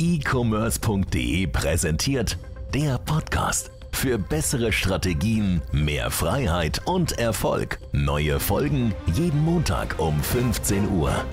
[0.00, 2.38] e-commerce.de präsentiert
[2.72, 3.72] der Podcast.
[3.90, 7.80] Für bessere Strategien, mehr Freiheit und Erfolg.
[7.90, 11.24] Neue Folgen jeden Montag um 15 Uhr.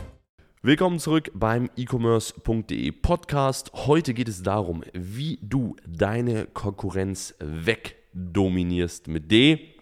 [0.63, 3.71] Willkommen zurück beim e-commerce.de Podcast.
[3.75, 9.75] Heute geht es darum, wie du deine Konkurrenz wegdominierst mit D,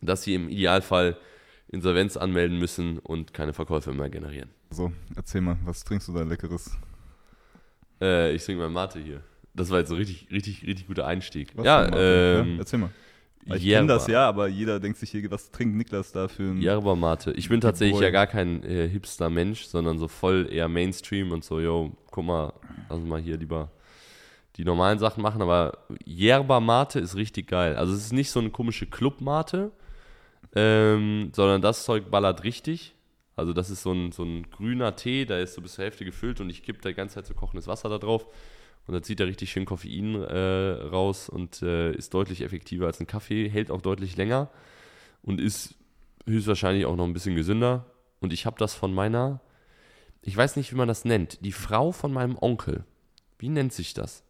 [0.00, 1.16] dass sie im Idealfall
[1.66, 4.50] Insolvenz anmelden müssen und keine Verkäufe mehr generieren.
[4.70, 6.78] So, erzähl mal, was trinkst du da Leckeres?
[8.04, 9.20] Äh, ich trinke mal Mate hier.
[9.54, 11.52] Das war jetzt so richtig, richtig, richtig guter Einstieg.
[11.56, 11.96] Was ja, Mate?
[11.98, 12.90] ähm, ja, erzähl mal.
[13.46, 16.62] Ich kenne das ja, aber jeder denkt sich hier, was trinkt Niklas da für ein.
[16.62, 17.32] Yerba Mate.
[17.32, 18.04] Ich bin tatsächlich Boy.
[18.04, 22.52] ja gar kein äh, Hipster-Mensch, sondern so voll eher Mainstream und so, yo, guck mal,
[22.88, 23.70] lass uns mal hier lieber
[24.56, 27.76] die normalen Sachen machen, aber Yerba Mate ist richtig geil.
[27.76, 29.72] Also es ist nicht so eine komische Club-Mate,
[30.54, 32.94] ähm, sondern das Zeug ballert richtig.
[33.36, 36.04] Also das ist so ein, so ein grüner Tee, der ist so bis zur Hälfte
[36.04, 38.26] gefüllt und ich kippe da die ganze Zeit so kochendes Wasser da drauf.
[38.86, 43.00] Und dann zieht er richtig schön Koffein äh, raus und äh, ist deutlich effektiver als
[43.00, 44.50] ein Kaffee, hält auch deutlich länger
[45.22, 45.74] und ist
[46.26, 47.86] höchstwahrscheinlich auch noch ein bisschen gesünder.
[48.20, 49.40] Und ich habe das von meiner,
[50.22, 52.84] ich weiß nicht, wie man das nennt, die Frau von meinem Onkel.
[53.38, 54.22] Wie nennt sich das?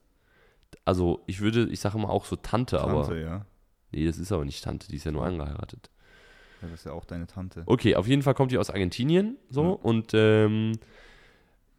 [0.85, 3.47] Also ich würde, ich sage immer auch so Tante, aber Tante, ja.
[3.93, 5.91] nee, das ist aber nicht Tante, die ist ja nur angeheiratet.
[6.65, 6.71] Ja.
[6.71, 7.63] Das ist ja auch deine Tante.
[7.67, 9.71] Okay, auf jeden Fall kommt die aus Argentinien so Mhm.
[9.75, 10.73] und ähm,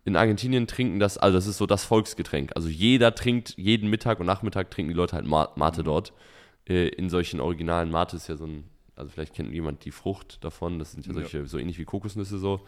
[0.04, 2.52] in Argentinien trinken das, also das ist so das Volksgetränk.
[2.56, 5.86] Also jeder trinkt, jeden Mittag und Nachmittag trinken die Leute halt Ma- Mate Mhm.
[5.86, 6.14] dort.
[6.68, 10.44] Äh, in solchen originalen Mate ist ja so ein, also vielleicht kennt jemand die Frucht
[10.44, 11.20] davon, das sind ja Ja.
[11.22, 12.62] solche, so ähnlich wie Kokosnüsse so.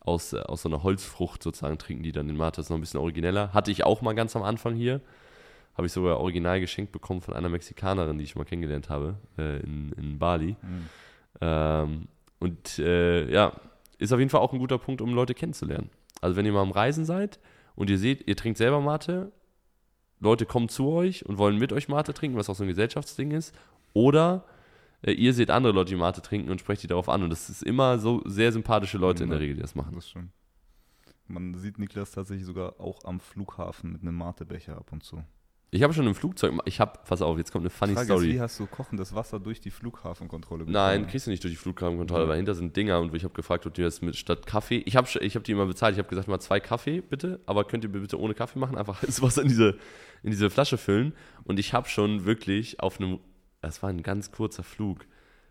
[0.00, 2.76] Aus, äh, aus so einer Holzfrucht sozusagen trinken die dann den Mate, das ist noch
[2.78, 3.52] ein bisschen origineller.
[3.52, 5.00] Hatte ich auch mal ganz am Anfang hier.
[5.76, 9.58] Habe ich sogar original geschenkt bekommen von einer Mexikanerin, die ich mal kennengelernt habe, äh,
[9.60, 10.54] in, in Bali.
[10.62, 10.88] Mhm.
[11.40, 13.52] Ähm, und äh, ja,
[13.98, 15.90] ist auf jeden Fall auch ein guter Punkt, um Leute kennenzulernen.
[16.20, 17.38] Also wenn ihr mal am Reisen seid
[17.74, 19.32] und ihr seht, ihr trinkt selber Mate,
[20.20, 23.32] Leute kommen zu euch und wollen mit euch Mate trinken, was auch so ein Gesellschaftsding
[23.32, 23.54] ist,
[23.92, 24.44] oder
[25.02, 27.22] äh, ihr seht andere Leute, die Mate trinken und sprecht die darauf an.
[27.22, 29.42] Und das ist immer so sehr sympathische Leute in der Ja.
[29.42, 29.94] Regel, die das machen.
[29.94, 30.30] Das stimmt.
[31.28, 35.22] Man sieht Niklas tatsächlich sogar auch am Flughafen mit einem Matebecher ab und zu.
[35.72, 38.18] Ich habe schon im Flugzeug, ich habe, pass auf, jetzt kommt eine funny Frage ist,
[38.20, 38.34] Story.
[38.34, 41.10] wie hast du kochendes Wasser durch die Flughafenkontrolle Nein, bekommen?
[41.10, 42.28] kriegst du nicht durch die Flughafenkontrolle, Ja.
[42.28, 44.78] weil hinter sind Dinger und ich habe gefragt, ob die das mit statt Kaffee.
[44.86, 45.94] Ich habe ich hab die immer bezahlt.
[45.94, 49.02] Ich habe gesagt, mal zwei Kaffee bitte, aber könnt ihr bitte ohne Kaffee machen, einfach
[49.02, 49.76] heißes Wasser in diese,
[50.22, 51.14] in diese Flasche füllen.
[51.44, 53.18] Und ich habe schon wirklich auf einem,
[53.60, 55.04] das war ein ganz kurzer Flug.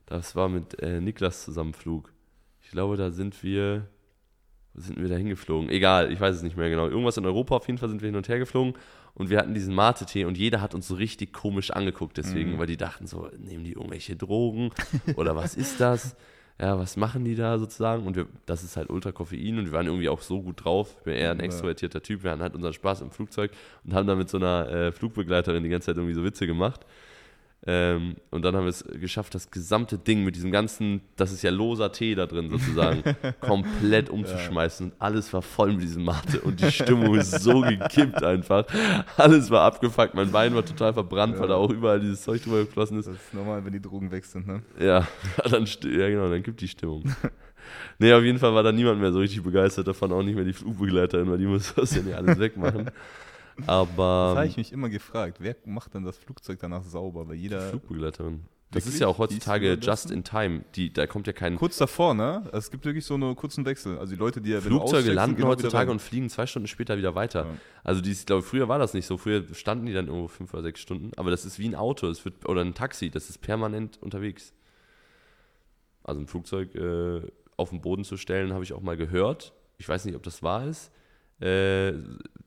[0.05, 2.13] Das war mit äh, Niklas zusammen Flug.
[2.61, 3.87] Ich glaube, da sind wir,
[4.75, 5.69] wo sind wir da hingeflogen?
[5.69, 6.87] Egal, ich weiß es nicht mehr genau.
[6.87, 8.73] Irgendwas in Europa auf jeden Fall sind wir hin und her geflogen
[9.13, 12.57] und wir hatten diesen Mate-Tee und jeder hat uns so richtig komisch angeguckt deswegen, Mhm.
[12.59, 14.71] weil die dachten so, nehmen die irgendwelche Drogen
[15.15, 16.15] oder was ist das?
[16.57, 18.07] Ja, was machen die da sozusagen?
[18.07, 20.95] Und wir, das ist halt ultra Koffein und wir waren irgendwie auch so gut drauf.
[20.99, 22.23] Ich bin eher ein extrovertierter Typ.
[22.23, 23.51] Wir hatten halt unseren Spaß im Flugzeug
[23.83, 26.85] und haben dann mit so einer äh, Flugbegleiterin die ganze Zeit irgendwie so Witze gemacht.
[27.67, 31.41] Ähm, und dann haben wir es geschafft, das gesamte Ding mit diesem ganzen, das ist
[31.41, 33.01] ja loser Tee da drin sozusagen,
[33.41, 34.91] komplett umzuschmeißen.
[34.91, 38.65] Und alles war voll mit diesem Mate und die Stimmung ist so gekippt einfach.
[39.17, 41.41] Alles war abgefuckt, mein Bein war total verbrannt, Ja.
[41.41, 43.07] weil da auch überall dieses Zeug drüber geflossen ist.
[43.07, 44.61] Das ist normal, wenn die Drogen weg sind, ne?
[44.79, 45.07] Ja,
[45.49, 47.03] dann, ja genau, dann gibt die Stimmung.
[47.97, 50.45] nee, auf jeden Fall war da niemand mehr so richtig begeistert davon, auch nicht mehr
[50.45, 52.91] die Flugbegleiterin, weil die muss das ja nicht alles wegmachen.
[53.65, 55.37] Aber Das habe ich mich immer gefragt.
[55.39, 57.27] Wer macht denn das Flugzeug danach sauber?
[57.27, 57.61] Weil jeder.
[57.69, 58.45] Flugbegleiterin.
[58.71, 58.95] Das Wirklich?
[58.95, 60.65] ist ja auch heutzutage just in time.
[60.75, 62.49] Die, da kommt ja kein Kurz davor, ne?
[62.51, 63.97] Es gibt wirklich so einen kurzen Wechsel.
[63.97, 67.15] Also die Leute, die ja Flugzeuge landen genau heutzutage und fliegen zwei Stunden später wieder
[67.15, 67.45] weiter.
[67.45, 67.57] Ja.
[67.83, 69.17] Also die, ich glaube, früher war das nicht so.
[69.17, 71.11] Früher standen die dann irgendwo fünf oder sechs Stunden.
[71.15, 74.51] Aber das ist wie ein Auto, es wird, oder ein Taxi, das ist permanent unterwegs.
[76.03, 77.21] Also ein Flugzeug äh,
[77.55, 79.53] auf den Boden zu stellen, habe ich auch mal gehört.
[79.77, 80.91] Ich weiß nicht, ob das wahr ist.
[81.39, 81.93] Äh,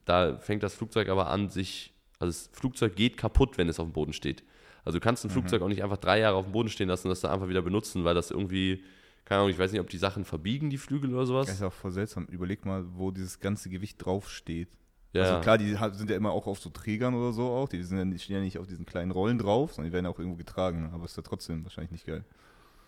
[0.05, 3.87] da fängt das Flugzeug aber an, sich, also das Flugzeug geht kaputt, wenn es auf
[3.87, 4.43] dem Boden steht.
[4.85, 7.09] Also du kannst ein Flugzeug auch nicht einfach drei Jahre auf dem Boden stehen lassen
[7.09, 8.83] und das dann einfach wieder benutzen, weil das irgendwie,
[9.27, 11.47] keine Ahnung, ich weiß nicht, ob die Sachen verbiegen, die Flügel oder sowas.
[11.47, 12.25] Das ist auch voll seltsam.
[12.27, 14.71] Überleg mal, wo dieses ganze Gewicht draufsteht.
[15.13, 15.25] Ja.
[15.25, 17.69] Also klar, die sind ja immer auch auf so Trägern oder so auch.
[17.69, 20.07] Die sind ja nicht, stehen ja nicht auf diesen kleinen Rollen drauf, sondern die werden
[20.07, 20.91] auch irgendwo getragen.
[20.95, 22.25] Aber ist ja trotzdem wahrscheinlich nicht geil.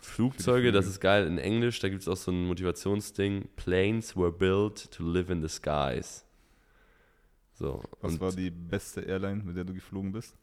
[0.00, 3.48] Flugzeuge, das ist geil in Englisch, da gibt es auch so ein Motivationsding.
[3.56, 6.24] Planes were built to live in the skies.
[7.54, 10.34] So, Was und war die beste Airline, mit der du geflogen bist?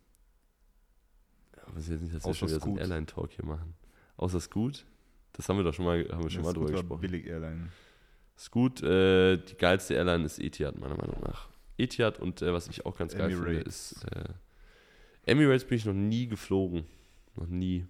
[1.74, 2.77] was ist jetzt nicht, dass wir schon wieder so einen.
[2.77, 3.74] Airline-Talk hier machen.
[4.15, 4.86] Außer Scoot?
[5.33, 7.01] Das haben wir doch schon mal, haben wir schon Ja, mal drüber war gesprochen.
[7.01, 7.69] Billig Airline.
[8.38, 11.50] Scoot, äh, die geilste Airline ist Etihad, meiner Meinung nach.
[11.77, 14.30] Etihad und äh, was ich auch ganz geil finde, ist äh,
[15.25, 16.86] Emirates bin ich noch nie geflogen.
[17.36, 17.86] Noch nie.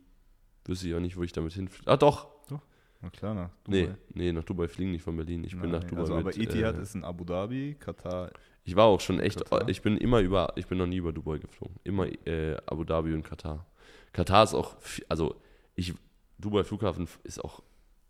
[0.68, 1.90] Wüsste ich auch nicht, wo ich damit hinfliege.
[1.90, 2.28] Ah, doch.
[2.50, 2.62] Doch.
[3.02, 3.96] Na klar, nach Nee, Dubai.
[4.14, 5.44] nee, nach Dubai fliegen nicht von Berlin.
[5.44, 8.32] Ich bin Nein, nach Dubai Also, aber mit, Etihad äh, ist in Abu Dhabi, Katar.
[8.64, 9.70] Ich war auch schon echt, Katar?
[9.70, 11.76] ich bin immer über, ich bin noch nie über Dubai geflogen.
[11.84, 13.66] Immer äh, Abu Dhabi und Katar.
[14.14, 14.76] Katar ist auch,
[15.10, 15.36] also
[15.76, 15.94] ich,
[16.38, 17.62] Dubai Flughafen ist auch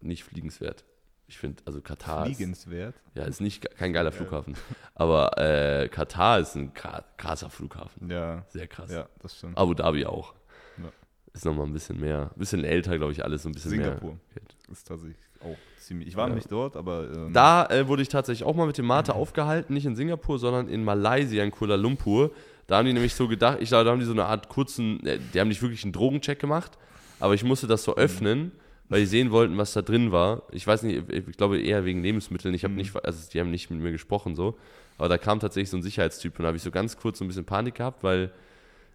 [0.01, 0.83] nicht fliegenswert.
[1.30, 2.95] Ich finde, also Katar ist, Fliegenswert.
[3.13, 4.56] ja, ist nicht kein geiler Flughafen.
[4.95, 8.09] Aber äh, Katar ist ein kra- krasser Flughafen.
[8.09, 8.89] Ja, Sehr krass.
[8.89, 9.57] ja, das stimmt.
[9.57, 10.33] Abu Dhabi auch.
[10.77, 10.89] Ja.
[11.38, 14.10] Ist nochmal ein bisschen mehr, ein bisschen älter, glaube ich, alles so ein bisschen Singapur
[14.12, 14.19] mehr.
[14.34, 14.56] Geld.
[14.72, 16.07] ist tatsächlich auch ziemlich.
[16.10, 16.36] Ich war Ja.
[16.36, 17.07] nicht dort, aber.
[17.16, 20.39] Ähm, Da äh, wurde ich tatsächlich auch mal mit dem Mate aufgehalten, nicht in Singapur,
[20.39, 22.31] sondern in Malaysia, in Kuala Lumpur.
[22.68, 25.06] Da haben die nämlich so gedacht, ich glaube, da haben die so eine Art kurzen,
[25.06, 26.78] äh, die haben nicht wirklich einen Drogencheck gemacht,
[27.19, 28.51] aber ich musste das so öffnen,
[28.90, 30.44] weil die sehen wollten, was da drin war.
[30.51, 32.54] Ich weiß nicht, ich glaube eher wegen Lebensmitteln.
[32.54, 34.57] Ich habe nicht, also die haben nicht mit mir gesprochen so,
[34.98, 37.25] aber da kam tatsächlich so ein Sicherheitstyp und da habe ich so ganz kurz so
[37.25, 38.31] ein bisschen Panik gehabt, weil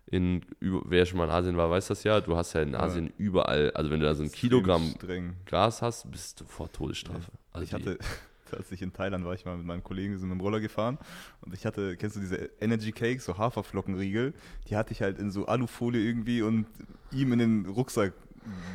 [0.07, 3.13] in, wer schon mal in Asien war, weiß das ja, du hast ja in Asien
[3.17, 5.35] überall, also wenn du da so ein extrem Kilogramm Streng.
[5.47, 7.31] Gras hast, bist du vor Todesstrafe.
[7.53, 7.99] Also ich hatte,
[8.53, 10.99] als ich in Thailand war, ich mal mit meinem Kollegen, sind mit dem Roller gefahren
[11.41, 14.35] und ich hatte, kennst du diese Energy Cakes, so Haferflockenriegel,
[14.69, 16.67] die hatte ich halt in so Alufolie irgendwie und
[17.11, 18.13] ihm in den Rucksack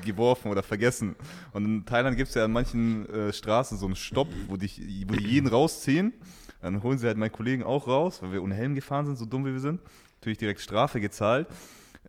[0.06, 1.16] geworfen oder vergessen.
[1.52, 4.82] Und in Thailand gibt es ja an manchen äh, Straßen so einen Stopp, wo, dich,
[5.08, 6.14] wo die jeden rausziehen.
[6.62, 9.26] Dann holen sie halt meinen Kollegen auch raus, weil wir ohne Helm gefahren sind, so
[9.26, 9.80] dumm wie wir sind.
[10.20, 11.48] Natürlich direkt Strafe gezahlt.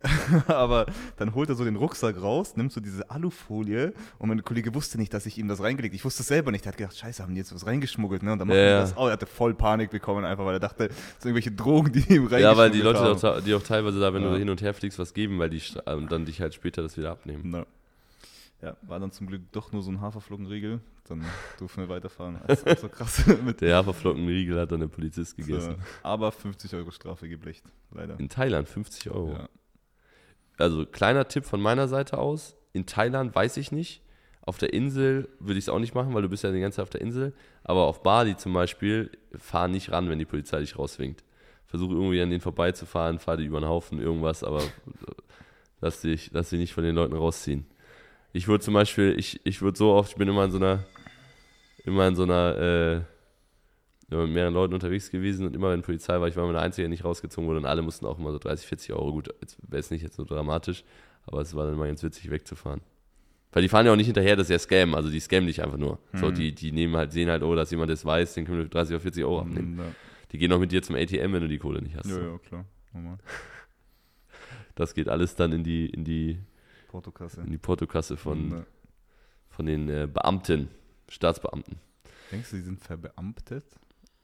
[0.47, 0.85] Aber
[1.17, 4.97] dann holt er so den Rucksack raus, nimmt so diese Alufolie und mein Kollege wusste
[4.97, 6.65] nicht, dass ich ihm das reingelegt Ich wusste es selber nicht.
[6.65, 8.23] Er hat gedacht, scheiße, haben die jetzt was reingeschmuggelt.
[8.23, 8.31] Ne?
[8.31, 8.79] Und dann macht Ja, er ja.
[8.81, 9.07] das auch.
[9.07, 12.27] Er hatte voll Panik bekommen, einfach weil er dachte, das sind irgendwelche Drogen, die ihm
[12.27, 13.17] reingeschmuggelt Ja, weil die Leute, haben.
[13.17, 14.29] auch, die auch teilweise da, wenn Ja.
[14.31, 15.61] du hin und her fliegst, was geben, weil die
[16.07, 17.41] dann dich halt später das wieder abnehmen.
[17.45, 17.65] Na.
[18.61, 20.81] Ja, war dann zum Glück doch nur so ein Haferflockenriegel.
[21.05, 21.23] Dann
[21.59, 22.39] durften wir weiterfahren.
[22.45, 23.23] Das ist auch so krass.
[23.61, 25.73] Der Haferflockenriegel hat dann der Polizist gegessen.
[25.73, 28.19] äh, aber 50 Euro Strafe geblecht, leider.
[28.19, 29.31] In Thailand 50 Euro.
[29.31, 29.49] Ja.
[30.57, 32.57] Also kleiner Tipp von meiner Seite aus.
[32.73, 34.01] In Thailand weiß ich nicht.
[34.41, 36.77] Auf der Insel würde ich es auch nicht machen, weil du bist ja die ganze
[36.77, 37.33] Zeit auf der Insel.
[37.63, 41.23] Aber auf Bali zum Beispiel, fahr nicht ran, wenn die Polizei dich rauswinkt.
[41.65, 44.63] Versuch irgendwie an denen vorbeizufahren, fahr die über den Haufen, irgendwas, aber
[45.81, 47.67] lass dich, lass dich nicht von den Leuten rausziehen.
[48.33, 50.85] Ich würde zum Beispiel, ich, ich würde so oft, ich bin immer in so einer,
[51.85, 53.01] immer in so einer, äh,
[54.11, 56.61] immer mit mehreren Leuten unterwegs gewesen und immer wenn Polizei war, ich war immer der
[56.61, 59.11] Einzige, der nicht rausgezogen wurde und alle mussten auch immer so 30, 40 Euro.
[59.13, 60.83] Gut, jetzt wäre es nicht jetzt so dramatisch,
[61.25, 62.81] aber es war dann mal ganz witzig wegzufahren.
[63.51, 65.63] Weil die fahren ja auch nicht hinterher, das ist ja Scam, also die scammen dich
[65.63, 65.97] einfach nur.
[66.13, 68.67] So, die, die nehmen halt, sehen halt, oh, dass jemand das weiß, den können wir
[68.67, 69.79] 30 oder 40 Euro abnehmen.
[69.79, 69.85] Ja,
[70.31, 72.05] Die gehen auch mit dir zum ATM, wenn du die Kohle nicht hast.
[72.05, 72.21] ja, so.
[72.21, 72.65] ja, klar.
[72.93, 73.17] Normal.
[74.75, 76.39] Das geht alles dann in die, in die,
[76.89, 77.41] Portokasse.
[77.41, 78.65] in die Portokasse von, Ja.
[79.49, 80.67] von den äh, Beamten,
[81.07, 81.77] Staatsbeamten.
[82.31, 83.65] Denkst du, die sind verbeamtet?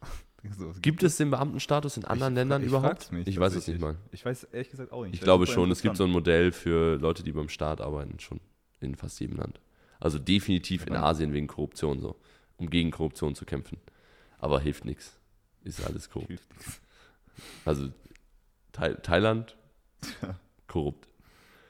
[0.59, 3.11] Du, was Gibt es den Beamtenstatus in anderen Ich- Ländern ich überhaupt?
[3.11, 3.95] mich ich weiß es nicht mal.
[4.11, 5.15] Ich weiß ehrlich gesagt auch nicht.
[5.15, 8.39] Ich glaube schon, es gibt so ein Modell für Leute, die beim Staat arbeiten, schon
[8.79, 9.59] in fast jedem Land.
[9.99, 11.01] Also definitiv in Ja.
[11.03, 12.15] Asien wegen Korruption so,
[12.57, 13.79] um gegen Korruption zu kämpfen.
[14.37, 15.17] Aber hilft nichts.
[15.63, 16.39] Ist alles korrupt.
[17.65, 17.89] Also
[18.71, 19.57] Thai Thailand,
[20.67, 21.07] korrupt.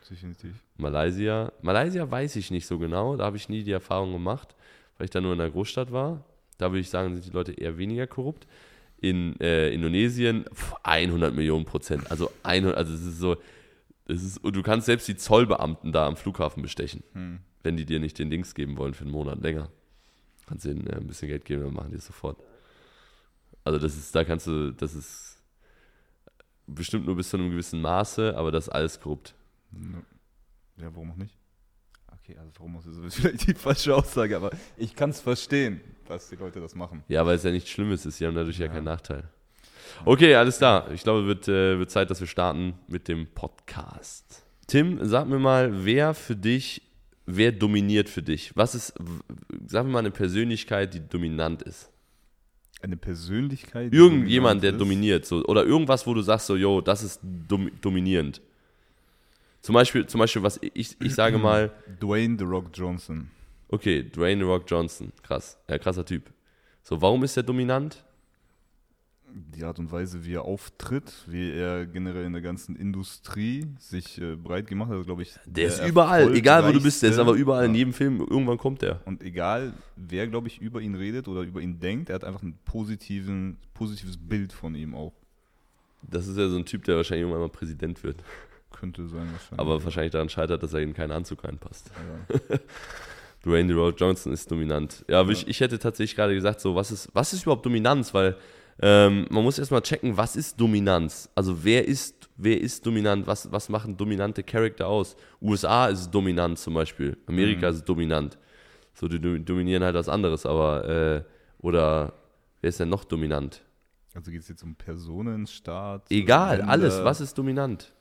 [0.10, 0.54] Definitiv.
[0.78, 4.56] Malaysia, Malaysia weiß ich nicht so genau, da habe ich nie die Erfahrung gemacht,
[4.98, 6.24] weil ich da nur in der Großstadt war.
[6.58, 8.48] Da würde ich sagen, sind die Leute eher weniger korrupt.
[9.02, 12.10] In äh, Indonesien pf, 100 Millionen Prozent.
[12.12, 13.36] Also 100, also es ist so,
[14.08, 17.40] es ist, und du kannst selbst die Zollbeamten da am Flughafen bestechen, Hm.
[17.64, 19.70] wenn die dir nicht den Dings geben wollen für einen Monat länger.
[20.48, 22.38] Kannst denen äh, ein bisschen Geld geben, dann machen die es sofort.
[23.64, 25.42] Also das ist, da kannst du, das ist
[26.68, 29.34] bestimmt nur bis zu einem gewissen Maße, aber das ist alles korrupt.
[29.76, 30.84] Ja.
[30.84, 31.38] ja, warum auch nicht?
[32.24, 36.30] Okay, also warum auch ist vielleicht die falsche Aussage, aber ich kann es verstehen, dass
[36.30, 37.04] die Leute das machen.
[37.08, 38.18] Ja, weil es ja nichts Schlimmes ist.
[38.18, 39.30] Sie haben dadurch ja, keinen Nachteil.
[40.04, 40.92] Okay, alles klar.
[40.92, 44.44] Ich glaube, wird, äh, wird Zeit, dass wir starten mit dem Podcast.
[44.68, 46.82] Tim, sag mir mal, wer für dich,
[47.26, 48.56] wer dominiert für dich?
[48.56, 48.94] Was ist,
[49.68, 51.92] sag mir mal eine Persönlichkeit, die dominant ist?
[52.82, 53.94] Eine Persönlichkeit.
[53.94, 54.80] Irgendjemand, der ist?
[54.80, 55.26] dominiert.
[55.26, 58.42] So, oder irgendwas, wo du sagst, so, yo, das ist dom dominierend.
[59.66, 63.32] Zum Beispiel, zum Beispiel, was ich, ich sage mal, Dwayne The Rock Johnson.
[63.70, 66.32] okay, Dwayne The Rock Johnson, krass, ja, krasser Typ.
[66.84, 68.04] So, warum ist er dominant?
[69.34, 74.22] Die Art und Weise, wie er auftritt, wie er generell in der ganzen Industrie sich
[74.22, 75.34] äh, breit gemacht hat, glaube ich.
[75.48, 77.78] Der ist überall, egal wo du bist, der ist aber überall in Ja.
[77.80, 79.02] jedem Film, irgendwann kommt der.
[79.06, 82.44] Und egal, wer, glaube ich, über ihn redet oder über ihn denkt, er hat einfach
[82.44, 85.12] ein positives Bild von ihm auch.
[86.04, 88.24] Das ist ja so ein Typ, der wahrscheinlich irgendwann mal Präsident wird.
[88.80, 89.60] Könnte sein, wahrscheinlich.
[89.60, 91.92] Aber wahrscheinlich daran scheitert, dass er in keinen Anzug reinpasst.
[92.50, 92.58] Ja.
[93.46, 95.06] Dwayne The Rock Johnson ist dominant.
[95.08, 98.14] Ja, aber Ich, ich hätte tatsächlich gerade gesagt, so, was ist, was ist überhaupt Dominanz?
[98.14, 98.36] Weil
[98.82, 101.30] ähm, man muss erstmal checken, was ist Dominanz?
[101.36, 103.26] Also wer ist, wer ist dominant?
[103.28, 105.16] Was, was machen dominante Charakter aus?
[105.42, 107.16] USA ist dominant zum Beispiel.
[107.28, 108.38] Amerika ist dominant.
[108.94, 111.24] So, die dom- dominieren halt was anderes, aber, äh,
[111.60, 112.14] oder
[112.62, 113.62] wer ist denn noch dominant?
[114.16, 116.10] Also geht es jetzt um Personen, Staat?
[116.10, 116.72] Egal, Länder?
[116.72, 117.92] alles, was ist dominant?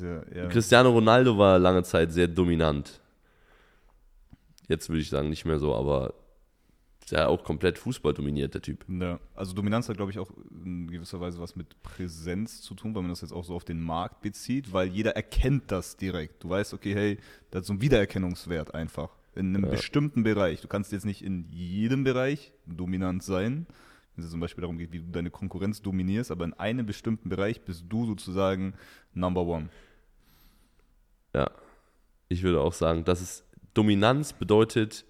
[0.00, 3.00] Ja eher, Cristiano Ronaldo war lange Zeit sehr dominant.
[4.68, 6.12] Jetzt würde ich sagen, nicht mehr so, aber
[7.02, 8.84] ist ja auch komplett Fußball dominiert, der Typ.
[8.86, 10.30] Ja, also Dominanz hat, glaube ich, auch
[10.62, 13.64] in gewisser Weise was mit Präsenz zu tun, weil man das jetzt auch so auf
[13.64, 16.44] den Markt bezieht, weil jeder erkennt das direkt.
[16.44, 17.18] Du weißt, okay, hey,
[17.50, 19.08] das ist so ein Wiedererkennungswert einfach.
[19.34, 19.70] In einem Ja.
[19.70, 20.60] bestimmten Bereich.
[20.60, 23.66] Du kannst jetzt nicht in jedem Bereich dominant sein,
[24.18, 27.28] wenn es zum Beispiel darum geht, wie du deine Konkurrenz dominierst, aber in einem bestimmten
[27.28, 28.74] Bereich bist du sozusagen
[29.14, 29.68] Number One.
[31.34, 31.50] Ja.
[32.28, 33.44] Ich würde auch sagen, dass es
[33.74, 35.04] Dominanz bedeutet,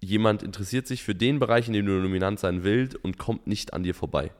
[0.00, 3.72] jemand interessiert sich für den Bereich, in dem du dominant sein willst und kommt nicht
[3.72, 4.32] an dir vorbei.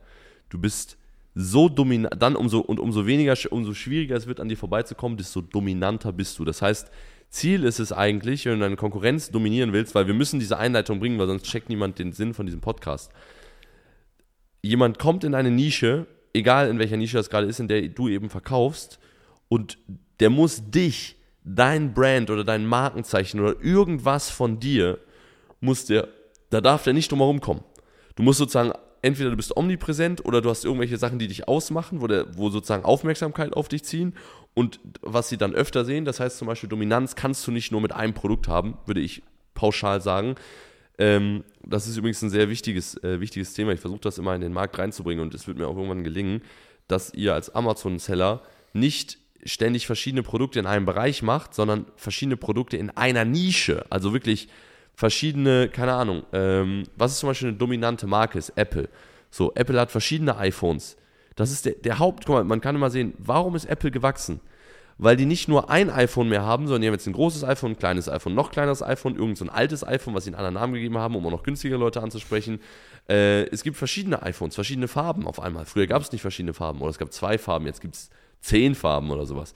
[0.49, 0.99] Du bist
[1.35, 5.41] so dominant, dann umso und umso weniger, umso schwieriger es wird, an dir vorbeizukommen, desto
[5.41, 6.45] dominanter bist du.
[6.45, 6.91] Das heißt,
[7.31, 10.99] Ziel ist es eigentlich, wenn du deine Konkurrenz dominieren willst, weil wir müssen diese Einleitung
[10.99, 13.13] bringen, weil sonst checkt niemand den Sinn von diesem Podcast.
[14.67, 18.09] Jemand kommt in eine Nische, egal in welcher Nische das gerade ist, in der du
[18.09, 18.99] eben verkaufst,
[19.49, 19.79] und
[20.21, 24.99] der muss dich, dein Brand oder dein Markenzeichen oder irgendwas von dir,
[25.61, 26.09] muss der,
[26.51, 27.63] da darf der nicht drum herum kommen.
[28.17, 32.01] Du musst sozusagen, entweder du bist omnipräsent oder du hast irgendwelche Sachen, die dich ausmachen,
[32.01, 34.15] wo, der, wo sozusagen Aufmerksamkeit auf dich ziehen
[34.55, 36.05] und was sie dann öfter sehen.
[36.05, 39.23] Das heißt zum Beispiel, Dominanz kannst du nicht nur mit einem Produkt haben, würde ich
[39.55, 40.35] pauschal sagen.
[40.99, 43.73] Ähm, das ist übrigens ein sehr wichtiges, äh, wichtiges Thema.
[43.73, 46.43] Ich versuche das immer in den Markt reinzubringen und es wird mir auch irgendwann gelingen,
[46.89, 52.77] dass ihr als Amazon-Seller nicht ständig verschiedene Produkte in einem Bereich macht, sondern verschiedene Produkte
[52.77, 53.85] in einer Nische.
[53.91, 54.49] Also wirklich
[54.95, 58.89] verschiedene, keine Ahnung, ähm, was ist zum Beispiel eine dominante Marke, ist Apple.
[59.31, 60.97] So, Apple hat verschiedene iPhones.
[61.37, 64.41] Das ist der, der Haupt, guck mal, man kann immer sehen, warum ist Apple gewachsen?
[64.99, 67.73] Weil die nicht nur ein iPhone mehr haben, sondern die haben jetzt ein großes iPhone,
[67.73, 70.55] ein kleines iPhone, noch kleineres iPhone, irgend so ein altes iPhone, was sie einen anderen
[70.55, 72.61] Namen gegeben haben, um auch noch günstigere Leute anzusprechen.
[73.09, 75.67] Äh, es gibt verschiedene iPhones, verschiedene Farben auf einmal.
[75.67, 78.11] Früher gab es nicht verschiedene Farben oder es gab zwei Farben, jetzt gibt es
[78.41, 79.53] zehn Farben oder sowas.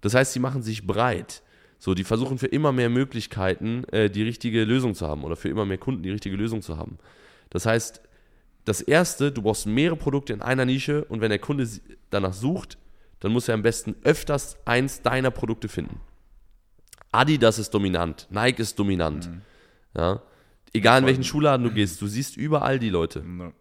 [0.00, 1.42] Das heißt, sie machen sich breit.
[1.78, 5.50] So, die versuchen für immer mehr Möglichkeiten äh, die richtige Lösung zu haben oder für
[5.50, 6.98] immer mehr Kunden die richtige Lösung zu haben.
[7.50, 8.00] Das heißt,
[8.64, 11.68] das erste, du brauchst mehrere Produkte in einer Nische und wenn der Kunde
[12.10, 12.78] danach sucht,
[13.20, 16.00] dann muss er am besten öfters eins deiner Produkte finden.
[17.12, 19.30] Adidas ist dominant, Nike ist dominant.
[19.96, 20.22] Ja?
[20.72, 23.24] Egal in welchen Schuhladen du gehst, du siehst überall die Leute.
[23.38, 23.52] Ja.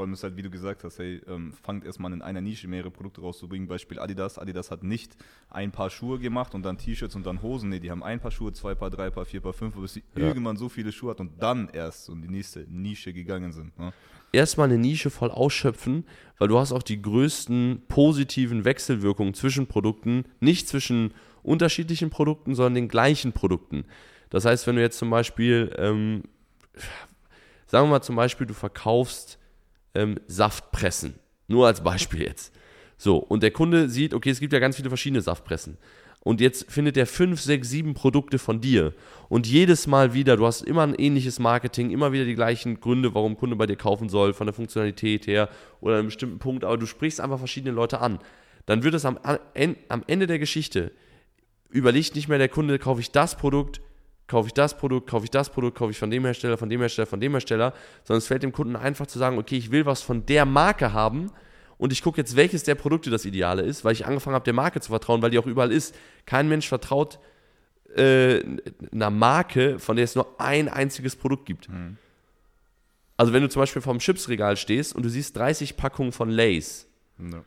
[0.00, 2.66] Vor allem ist halt, wie du gesagt hast, hey, ähm, fangt erstmal in einer Nische
[2.68, 3.68] mehrere Produkte rauszubringen.
[3.68, 4.38] Beispiel Adidas.
[4.38, 5.14] Adidas hat nicht
[5.50, 7.68] ein paar Schuhe gemacht und dann T-Shirts und dann Hosen.
[7.68, 10.02] Nee, die haben ein paar Schuhe, zwei Paar, drei Paar, vier Paar, fünf, bis sie
[10.16, 10.28] Ja.
[10.28, 13.78] irgendwann so viele Schuhe hat und dann erst in die nächste Nische gegangen sind.
[13.78, 13.92] Ne?
[14.32, 16.06] erstmal eine Nische voll ausschöpfen,
[16.38, 22.74] weil du hast auch die größten positiven Wechselwirkungen zwischen Produkten, nicht zwischen unterschiedlichen Produkten, sondern
[22.76, 23.84] den gleichen Produkten.
[24.30, 26.22] Das heißt, wenn du jetzt zum Beispiel, ähm,
[27.66, 29.36] sagen wir mal zum Beispiel, du verkaufst
[29.94, 31.14] ähm, Saftpressen,
[31.48, 32.52] nur als Beispiel jetzt.
[32.96, 35.78] So, und der Kunde sieht, okay, es gibt ja ganz viele verschiedene Saftpressen.
[36.22, 38.92] Und jetzt findet er fünf, sechs, sieben Produkte von dir.
[39.30, 43.14] Und jedes Mal wieder, du hast immer ein ähnliches Marketing, immer wieder die gleichen Gründe,
[43.14, 45.48] warum Kunde bei dir kaufen soll, von der Funktionalität her
[45.80, 48.18] oder einem bestimmten Punkt, aber du sprichst einfach verschiedene Leute an.
[48.66, 50.92] Dann wird es am, am Ende der Geschichte,
[51.70, 53.80] überlegt nicht mehr der Kunde, kaufe ich das Produkt,
[54.30, 56.80] kaufe ich das Produkt, kaufe ich das Produkt, kaufe ich von dem Hersteller, von dem
[56.80, 59.84] Hersteller, von dem Hersteller, sondern es fällt dem Kunden einfach zu sagen, okay, ich will
[59.86, 61.30] was von der Marke haben
[61.78, 64.54] und ich gucke jetzt, welches der Produkte das Ideale ist, weil ich angefangen habe, der
[64.54, 65.94] Marke zu vertrauen, weil die auch überall ist.
[66.26, 67.18] Kein Mensch vertraut
[67.96, 68.40] äh,
[68.92, 71.68] einer Marke, von der es nur ein einziges Produkt gibt.
[73.16, 76.30] Also wenn du zum Beispiel vor dem Chipsregal stehst und du siehst 30 Packungen von
[76.30, 76.86] Lays,
[77.18, 77.44] Ja.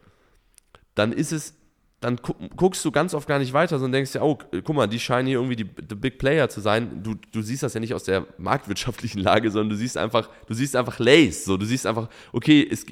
[0.96, 1.56] dann ist es,
[2.04, 4.88] dann gu guckst du ganz oft gar nicht weiter, sondern denkst dir, oh, guck mal,
[4.88, 7.02] die scheinen hier irgendwie die, die Big Player zu sein.
[7.04, 10.54] Du, du siehst das ja nicht aus der marktwirtschaftlichen Lage, sondern du siehst einfach, du
[10.54, 11.46] siehst einfach Lays.
[11.46, 12.86] So, du siehst einfach, okay, es,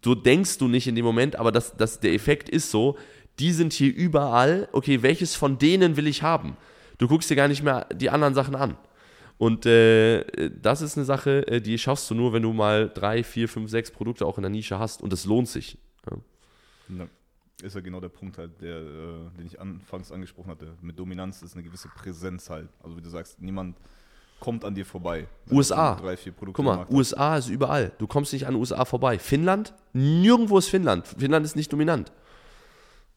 [0.00, 2.96] du denkst du nicht in dem Moment, aber das, das, der Effekt ist so,
[3.38, 6.56] die sind hier überall, okay, welches von denen will ich haben?
[6.98, 8.76] Du guckst dir gar nicht mehr die anderen Sachen an.
[9.38, 13.24] Und äh, das ist eine Sache, äh, die schaffst du nur, wenn du mal drei,
[13.24, 15.02] vier, fünf, sechs Produkte auch in der Nische hast.
[15.02, 15.78] Und das lohnt sich.
[16.08, 16.16] Ja.
[16.98, 17.06] Ja.
[17.62, 20.74] Ist ja genau der Punkt halt, der, äh, den ich anfangs angesprochen hatte.
[20.82, 22.68] Mit Dominanz ist eine gewisse Präsenz halt.
[22.82, 23.76] Also wie du sagst, niemand
[24.40, 25.28] kommt an dir vorbei.
[25.50, 25.94] USA.
[25.94, 26.86] Drei, vier Produkte Guck mal.
[26.90, 27.92] USA ist überall.
[27.98, 29.18] Du kommst nicht an USA vorbei.
[29.18, 29.72] Finnland?
[29.92, 31.06] Nirgendwo ist Finnland.
[31.06, 32.10] Finnland ist nicht dominant.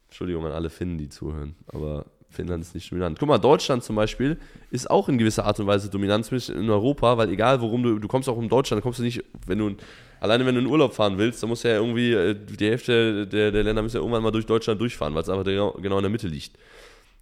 [0.07, 3.17] Entschuldigung an alle Finnen, die zuhören, aber Finnland ist nicht dominant.
[3.19, 4.37] Guck mal, Deutschland zum Beispiel
[4.69, 7.99] ist auch in gewisser Art und Weise dominant, zumindest in Europa, weil egal worum du,
[7.99, 9.75] du kommst auch in Deutschland, kommst du nicht, wenn du,
[10.19, 13.27] alleine wenn du in Urlaub fahren willst, dann musst du ja irgendwie, äh, die Hälfte
[13.27, 15.97] der, der Länder müssen ja irgendwann mal durch Deutschland durchfahren, weil es einfach der, genau
[15.97, 16.57] in der Mitte liegt.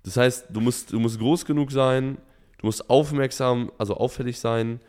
[0.03, 2.17] Das heißt, du musst, du musst groß genug sein,
[2.59, 4.79] du musst aufmerksam, also auffällig sein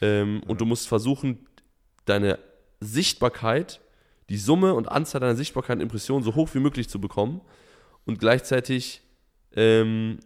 [0.00, 1.46] ähm, und du musst versuchen,
[2.04, 2.38] deine
[2.80, 3.80] Sichtbarkeit,
[4.28, 7.40] die Summe und Anzahl deiner Sichtbarkeit und Impressionen so hoch wie möglich zu bekommen
[8.06, 9.02] und gleichzeitig
[9.54, 10.18] ähm,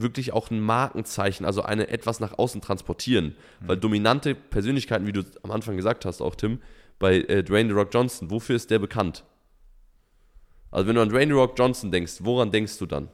[0.00, 3.34] wirklich auch ein Markenzeichen, also eine etwas nach außen transportieren.
[3.60, 6.60] Weil dominante Persönlichkeiten, wie du am Anfang gesagt hast, auch Tim,
[6.98, 9.24] bei äh, Dwayne The Rock Johnson, wofür ist der bekannt?
[10.70, 13.08] Also wenn du an Dwayne The Rock Johnson denkst, woran denkst du dann?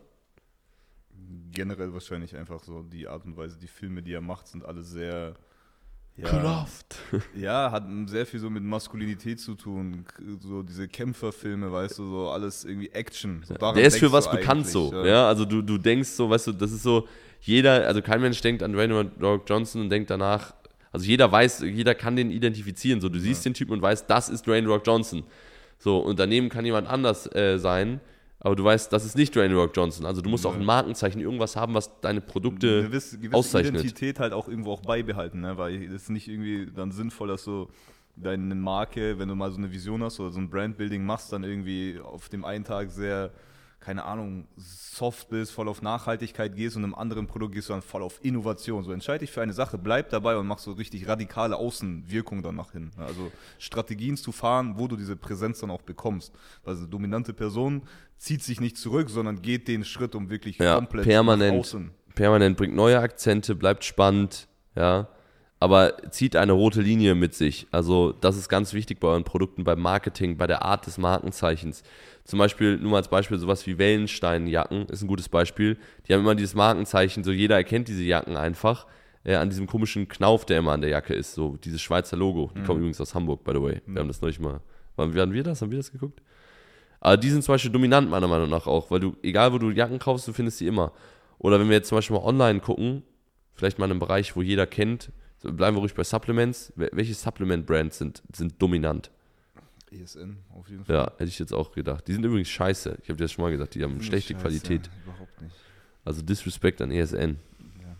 [1.52, 4.82] Generell wahrscheinlich einfach so die Art und Weise, die Filme, die er macht, sind alle
[4.82, 5.34] sehr.
[6.16, 6.96] Ja, Kraft.
[7.36, 10.04] ja, hat sehr viel so mit Maskulinität zu tun.
[10.40, 13.42] So diese Kämpferfilme, weißt du, so alles irgendwie Action.
[13.44, 14.92] So Der ist für was bekannt so.
[15.04, 15.26] Ja.
[15.26, 17.08] also du, du denkst so, weißt du, das ist so,
[17.40, 20.54] jeder, also kein Mensch denkt an The Rock Johnson und denkt danach,
[20.92, 23.00] also jeder weiß, jeder kann den identifizieren.
[23.00, 25.24] So, du siehst den Typen und weißt, das ist Dwayne Rock Johnson.
[25.78, 28.00] So, und daneben kann jemand anders äh, sein,
[28.44, 30.04] aber du weißt, das ist nicht Dwayne Rock Johnson.
[30.04, 33.76] Also du musst auch ein Markenzeichen, irgendwas haben, was deine Produkte eine gewisse, gewisse auszeichnet.
[33.76, 35.56] Identität halt auch irgendwo auch beibehalten, ne?
[35.56, 37.68] weil es ist nicht irgendwie dann sinnvoll, dass du
[38.16, 41.42] deine Marke, wenn du mal so eine Vision hast oder so ein Brandbuilding machst, dann
[41.42, 43.30] irgendwie auf dem einen Tag sehr,
[43.84, 47.82] keine Ahnung, soft bist, voll auf Nachhaltigkeit gehst und im anderen Produkt gehst du dann
[47.82, 48.82] voll auf Innovation.
[48.82, 52.72] So entscheide dich für eine Sache, bleib dabei und mach so richtig radikale Außenwirkung danach
[52.72, 52.90] hin.
[52.96, 53.04] ne?
[53.04, 56.32] Also Strategien zu fahren, wo du diese Präsenz dann auch bekommst.
[56.64, 57.82] Also eine dominante Person
[58.16, 61.52] zieht sich nicht zurück, sondern geht den Schritt, um wirklich Ja, komplett permanent.
[61.52, 61.90] nach außen.
[62.14, 65.08] permanent, bringt neue Akzente, bleibt spannend, ja,
[65.60, 67.66] aber zieht eine rote Linie mit sich.
[67.70, 71.82] Also das ist ganz wichtig bei euren Produkten, beim Marketing, bei der Art des Markenzeichens.
[72.24, 75.78] Zum Beispiel, nur mal als Beispiel, sowas wie Wellensteinjacken ist ein gutes Beispiel.
[76.06, 78.86] Die haben immer dieses Markenzeichen, so jeder erkennt diese Jacken einfach
[79.24, 82.50] äh, an diesem komischen Knauf, der immer an der Jacke ist, so dieses Schweizer Logo.
[82.56, 83.82] Die kommen übrigens aus Hamburg, by the way.
[83.86, 84.60] Wir haben das neulich mal,
[84.96, 85.62] waren, waren wir das?
[85.62, 86.22] Haben wir das geguckt?
[87.00, 89.70] Aber die sind zum Beispiel dominant meiner Meinung nach auch, weil du, egal wo du
[89.70, 90.92] Jacken kaufst, du findest sie immer.
[91.38, 93.02] Oder wenn wir jetzt zum Beispiel mal online gucken,
[93.54, 95.10] vielleicht mal in einem Bereich, wo jeder kennt,
[95.52, 96.72] bleiben wir ruhig bei Supplements.
[96.76, 99.10] Wel- Welche Supplement-Brands sind, sind dominant?
[99.90, 100.96] ESN, auf jeden Fall.
[100.96, 102.06] Ja, hätte ich jetzt auch gedacht.
[102.08, 102.98] Die sind übrigens scheiße.
[103.02, 104.90] Ich habe dir das schon mal gesagt, die haben schlechte Scheiße, Qualität.
[105.04, 105.54] Überhaupt nicht.
[106.04, 107.36] Also Disrespect an ESN.
[107.80, 107.96] Ja.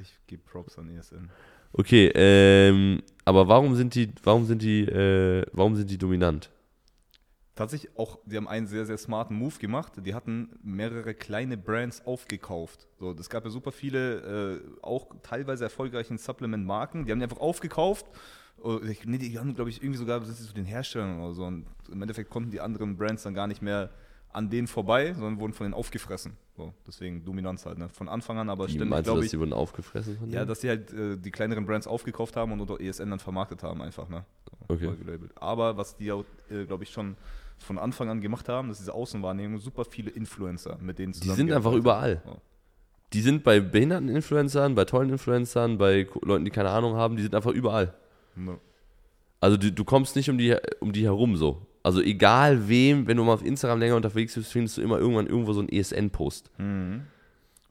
[0.00, 1.30] Ich gebe Props an ESN.
[1.72, 6.50] Okay, ähm, aber warum sind die, warum sind die, äh, warum sind die dominant?
[7.54, 9.92] Tatsächlich auch, die haben einen sehr, sehr smarten Move gemacht.
[9.98, 12.88] Die hatten mehrere kleine Brands aufgekauft.
[12.98, 17.04] So, das gab ja super viele, äh, auch teilweise erfolgreichen Supplement-Marken.
[17.04, 18.06] Die haben die einfach aufgekauft.
[18.62, 21.34] Oh, ich- Nee, die haben, glaube ich, irgendwie sogar sind sie zu den Herstellern oder
[21.34, 21.44] so.
[21.44, 23.90] Und im Endeffekt konnten die anderen Brands dann gar nicht mehr
[24.32, 26.38] an denen vorbei, sondern wurden von denen aufgefressen.
[26.56, 27.90] So, deswegen Dominanz halt, ne?
[27.90, 29.30] Von Anfang an, aber Wie ständig, meinst du, glaube dass ich.
[29.32, 30.48] die wurden aufgefressen von Ja, denen?
[30.48, 33.82] dass sie halt äh, die kleineren Brands aufgekauft haben und unter ESN dann vermarktet haben,
[33.82, 34.24] einfach, ne?
[34.68, 34.90] So, Okay.
[35.34, 37.14] Aber was die auch, äh, glaube ich, schon
[37.62, 41.20] von Anfang an gemacht haben, das ist diese Außenwahrnehmung, super viele Influencer, mit denen Die
[41.20, 42.22] zusammen sind einfach überall.
[42.24, 42.36] Ja.
[43.12, 47.22] Die sind bei behinderten Influencern, bei tollen Influencern, bei Leuten, die keine Ahnung haben, die
[47.22, 47.94] sind einfach überall.
[48.36, 48.58] Ne.
[49.40, 51.66] Also du, du kommst nicht um die, um die herum so.
[51.82, 55.26] Also egal wem, wenn du mal auf Instagram länger unterwegs bist, findest du immer irgendwann
[55.26, 56.50] irgendwo so einen ESN-Post.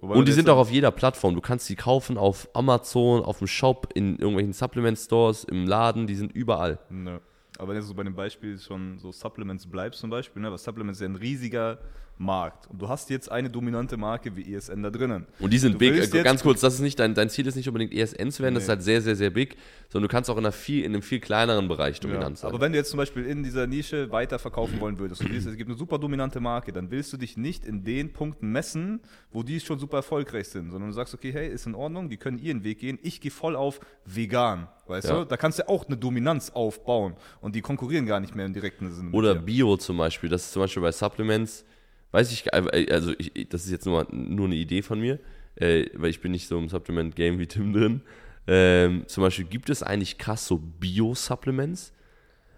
[0.01, 1.35] Wobei Und die sind auch auf jeder Plattform.
[1.35, 6.15] Du kannst die kaufen auf Amazon, auf dem Shop, in irgendwelchen Supplement-Stores, im Laden, die
[6.15, 6.79] sind überall.
[6.89, 7.21] Ne.
[7.61, 10.57] Aber wenn du so bei dem Beispiel schon so Supplements bleibst zum Beispiel, ne, weil
[10.57, 11.77] Supplements ja ein riesiger
[12.17, 12.67] Markt.
[12.69, 15.25] Und du hast jetzt eine dominante Marke wie ESN da drinnen.
[15.39, 15.95] Und die sind Du big.
[15.95, 18.53] jetzt- Ganz kurz, das ist nicht dein, dein Ziel ist nicht unbedingt ESN zu werden,
[18.53, 18.73] das ist Nee.
[18.75, 19.57] halt sehr, sehr, sehr big,
[19.89, 22.49] sondern du kannst auch in, einer viel, in einem viel kleineren Bereich dominant Ja, sein.
[22.51, 25.45] aber wenn du jetzt zum Beispiel in dieser Nische weiter verkaufen wollen würdest, und es
[25.57, 28.99] gibt eine super dominante Marke, dann willst du dich nicht in den Punkten messen,
[29.31, 32.17] wo die schon super erfolgreich sind, sondern du sagst, okay, hey, ist in Ordnung, die
[32.17, 35.19] können ihren Weg gehen, ich gehe voll auf vegan, weißt Ja.
[35.21, 35.25] du?
[35.25, 38.91] Da kannst du auch eine Dominanz aufbauen und die konkurrieren gar nicht mehr im direkten
[38.91, 39.09] Sinne.
[39.11, 39.33] Oder.
[39.33, 41.65] Bio zum Beispiel, das ist zum Beispiel bei Supplements,
[42.11, 45.19] weiß ich, äh, also ich, das ist jetzt nur, nur eine Idee von mir,
[45.55, 48.01] äh, weil ich bin nicht so im Supplement-Game wie Tim drin.
[48.47, 51.93] Ähm, zum Beispiel, gibt es eigentlich krass so Bio-Supplements?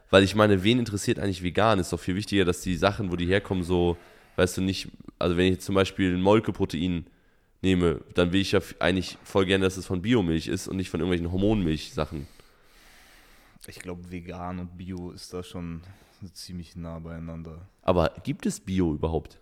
[0.10, 1.80] Weil ich meine, wen interessiert eigentlich vegan?
[1.80, 3.98] Ist doch viel wichtiger, dass die Sachen, wo die herkommen, so,
[4.36, 7.08] weißt du nicht, also wenn ich jetzt zum Beispiel ein Molkeprotein
[7.62, 10.90] nehme, dann will ich ja eigentlich voll gerne, dass es von Biomilch ist und nicht
[10.90, 12.28] von irgendwelchen Hormonmilch-Sachen.
[13.66, 15.82] Ich glaube, vegan und Bio ist da schon
[16.34, 17.68] ziemlich nah beieinander.
[17.82, 19.40] Aber gibt es Bio überhaupt?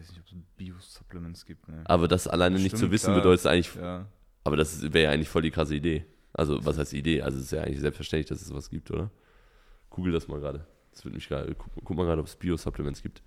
[0.00, 1.68] Ich weiß nicht, ob es Bio-Supplements gibt.
[1.68, 1.82] Ne?
[1.84, 3.16] Aber das alleine nicht zu wissen, klar.
[3.16, 4.06] bedeutet eigentlich Ja.
[4.44, 6.06] Aber das wäre ja eigentlich voll die krasse Idee.
[6.32, 7.22] Also, was heißt Idee?
[7.22, 9.10] Also, es ist ja eigentlich selbstverständlich, dass es was gibt, oder?
[9.90, 10.64] Google das mal gerade.
[10.92, 13.22] Das wird mich gerade, guck, guck mal gerade, ob es Bio-Supplements gibt.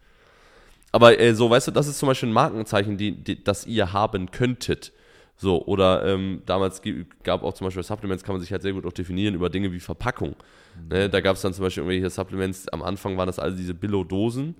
[0.92, 3.94] Aber äh, so, weißt du, das ist zum Beispiel ein Markenzeichen, die, die, das ihr
[3.94, 4.94] haben könntet.
[5.42, 6.84] So, oder ähm, damals
[7.24, 9.50] gab auch zum Beispiel bei Supplements, kann man sich halt sehr gut auch definieren über
[9.50, 10.36] Dinge wie Verpackung.
[10.88, 13.74] Ne, da gab es dann zum Beispiel irgendwelche Supplements, am Anfang waren das alle diese
[13.74, 14.54] Billo-Dosen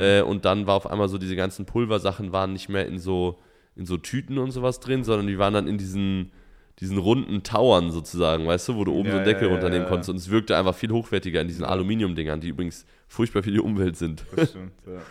[0.00, 3.40] äh, und dann war auf einmal so diese ganzen Pulversachen waren nicht mehr in so,
[3.76, 6.32] in so Tüten und sowas drin, sondern die waren dann in diesen,
[6.80, 9.82] diesen runden Towern sozusagen, weißt du, wo du oben Ja, so einen Deckel ja, runternehmen
[9.82, 9.88] ja.
[9.90, 13.60] konntest und es wirkte einfach viel hochwertiger in diesen Aluminium-Dingern, die übrigens furchtbar für die
[13.60, 14.24] Umwelt sind.
[14.34, 15.02] Das stimmt, ja.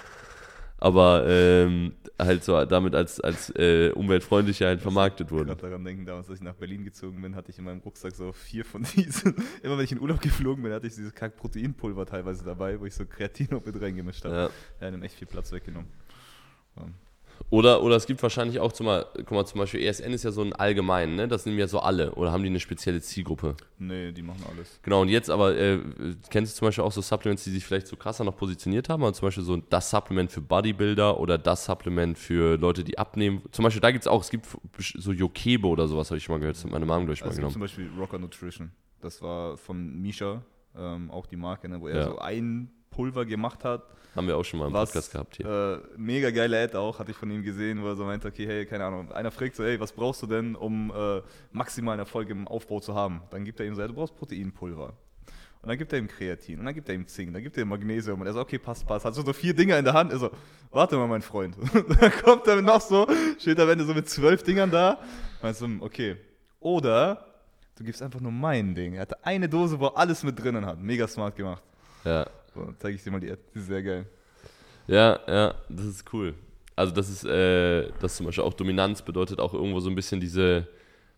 [0.81, 5.45] Aber ähm, halt so damit als, als äh, umweltfreundlicher halt vermarktet wurden.
[5.45, 8.15] gerade daran denken, damals, als ich nach Berlin gezogen bin, hatte ich in meinem Rucksack
[8.15, 9.35] so vier von diesen.
[9.61, 12.95] Immer wenn ich in Urlaub geflogen bin, hatte ich dieses Kack-Proteinpulver teilweise dabei, wo ich
[12.95, 14.35] so Kreatin noch mit reingemischt habe.
[14.35, 14.49] Ja.
[14.81, 15.87] Ja, nimmt echt viel Platz weggenommen.
[17.49, 20.31] Oder, oder es gibt wahrscheinlich auch zum, Mal- guck mal, zum Beispiel ESN ist ja
[20.31, 21.27] so ein allgemein, ne?
[21.27, 22.13] Das nehmen ja so alle.
[22.15, 23.55] Oder haben die eine spezielle Zielgruppe?
[23.77, 24.79] Nee, die machen alles.
[24.83, 25.79] Genau, und jetzt aber, äh,
[26.29, 29.03] kennst du zum Beispiel auch so Supplements, die sich vielleicht so krasser noch positioniert haben?
[29.03, 33.41] Also zum Beispiel so das Supplement für Bodybuilder oder das Supplement für Leute, die abnehmen.
[33.51, 34.45] Zum Beispiel, da gibt es auch, es gibt
[34.79, 36.55] so Yokebe oder sowas, habe ich schon mal gehört.
[36.55, 37.53] Das hat meine Mom, glaube ich, mal Also gibt genommen.
[37.53, 38.71] zum Beispiel Rocker Nutrition.
[39.01, 40.43] Das war von Misha,
[40.77, 42.05] ähm, auch die Marke, ne, wo er Ja.
[42.05, 43.83] so ein Pulver gemacht hat.
[44.15, 45.45] Haben wir auch schon mal im Was, Podcast gehabt hier.
[45.45, 48.45] Äh, mega geile Ad auch, hatte ich von ihm gesehen, wo er so meinte, okay,
[48.45, 49.11] hey, keine Ahnung.
[49.11, 51.21] Einer fragt so, hey, was brauchst du denn, um äh,
[51.53, 53.21] maximalen Erfolg im Aufbau zu haben?
[53.29, 54.93] Dann gibt er ihm so, ja, du brauchst Proteinpulver.
[55.61, 57.63] Und dann gibt er ihm Kreatin, und dann gibt er ihm Zink, dann gibt er
[57.63, 58.19] ihm Magnesium.
[58.19, 59.05] Und er so, okay, passt, passt.
[59.05, 60.11] Hat so, so vier Dinger in der Hand.
[60.11, 60.31] Er so,
[60.71, 61.55] warte mal, mein Freund.
[61.99, 63.07] dann kommt er noch so,
[63.39, 64.99] steht am Ende so mit zwölf Dingern da.
[65.41, 66.17] Meinst du, okay.
[66.59, 67.25] Oder
[67.77, 68.95] du gibst einfach nur mein Ding.
[68.95, 70.79] Er hatte eine Dose, wo er alles mit drinnen hat.
[70.79, 71.63] Mega smart gemacht.
[72.03, 72.25] Ja.
[72.53, 73.41] So, zeige ich dir mal die Ad.
[73.53, 74.05] Die ist sehr geil.
[74.87, 76.33] Ja, ja, das ist cool.
[76.75, 80.19] Also das ist, äh, das zum Beispiel auch Dominanz bedeutet auch irgendwo so ein bisschen
[80.19, 80.67] diese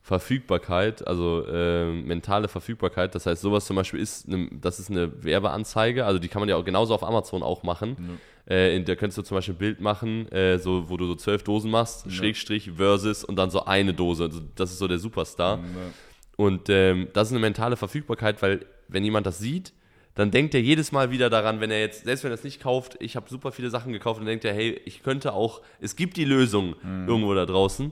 [0.01, 3.15] Verfügbarkeit, also äh, mentale Verfügbarkeit.
[3.15, 6.49] Das heißt, sowas zum Beispiel ist, eine, das ist eine Werbeanzeige, also die kann man
[6.49, 8.19] ja auch genauso auf Amazon auch machen.
[8.49, 11.15] Äh, in der könntest du zum Beispiel ein Bild machen, äh, so, wo du so
[11.15, 14.25] zwölf Dosen machst, Schrägstrich versus und dann so eine Dose.
[14.25, 15.59] Also das ist so der Superstar.
[15.59, 15.63] Ja.
[16.35, 19.71] Und ähm, das ist eine mentale Verfügbarkeit, weil wenn jemand das sieht,
[20.15, 22.61] dann denkt er jedes Mal wieder daran, wenn er jetzt, selbst wenn er es nicht
[22.61, 25.95] kauft, ich habe super viele Sachen gekauft, dann denkt er, hey, ich könnte auch, es
[25.95, 26.75] gibt die Lösung
[27.07, 27.91] irgendwo da draußen.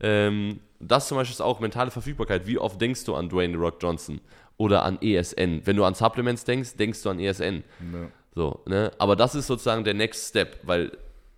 [0.00, 2.46] Ähm, das zum Beispiel ist auch mentale Verfügbarkeit.
[2.46, 4.20] Wie oft denkst du an Dwayne Rock Johnson
[4.56, 5.62] oder an ESN?
[5.64, 7.62] Wenn du an Supplements denkst, denkst du an ESN.
[7.92, 8.08] Ja.
[8.34, 8.90] So, ne?
[8.98, 10.92] Aber das ist sozusagen der Next Step, weil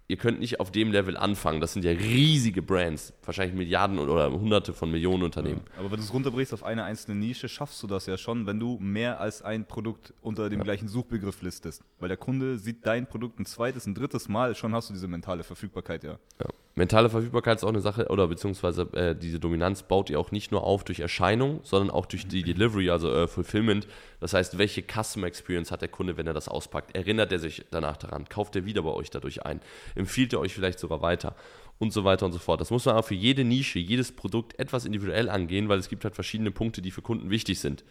[0.08, 1.60] ihr könnt nicht auf dem Level anfangen.
[1.60, 5.62] Das sind ja riesige Brands, wahrscheinlich Milliarden oder Hunderte von Millionen Unternehmen.
[5.78, 8.60] Aber wenn du es runterbrichst auf eine einzelne Nische, schaffst du das ja schon, wenn
[8.60, 11.82] du mehr als ein Produkt unter dem gleichen Suchbegriff listest.
[11.98, 15.08] Weil der Kunde sieht dein Produkt ein zweites, ein drittes Mal, schon hast du diese
[15.08, 16.18] mentale Verfügbarkeit, ja.
[16.40, 16.46] Ja.
[16.76, 20.50] Mentale Verfügbarkeit ist auch eine Sache, oder beziehungsweise äh, diese Dominanz baut ihr auch nicht
[20.50, 23.86] nur auf durch Erscheinung, sondern auch durch die Delivery, also äh, Fulfillment.
[24.18, 26.96] Das heißt, welche Customer Experience hat der Kunde, wenn er das auspackt?
[26.96, 28.28] Erinnert er sich danach daran?
[28.28, 29.60] Kauft er wieder bei euch dadurch ein?
[29.94, 31.36] Empfiehlt er euch vielleicht sogar weiter?
[31.78, 32.60] Und so weiter und so fort.
[32.60, 36.04] Das muss man auch für jede Nische, jedes Produkt etwas individuell angehen, weil es gibt
[36.04, 37.84] halt verschiedene Punkte, die für Kunden wichtig sind.